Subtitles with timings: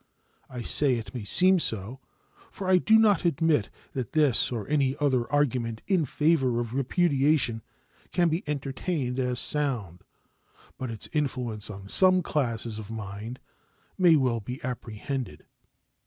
[0.49, 1.99] I say it may seem so,
[2.49, 7.61] for I do not admit that this or any other argument in favor of repudiation
[8.11, 10.01] can be entertained as sound;
[10.79, 13.39] but its influence on some classes of minds
[13.95, 15.45] may well be apprehended.